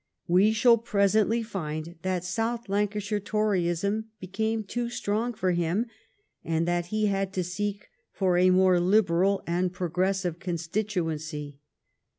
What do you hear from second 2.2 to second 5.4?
South Lancashire Toryism be came too strong